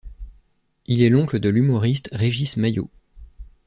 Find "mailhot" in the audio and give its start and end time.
2.57-2.89